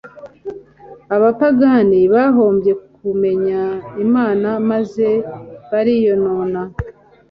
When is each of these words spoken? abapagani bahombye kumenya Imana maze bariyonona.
abapagani 1.15 1.99
bahombye 2.13 2.71
kumenya 2.95 3.61
Imana 4.05 4.49
maze 4.69 5.07
bariyonona. 5.71 6.61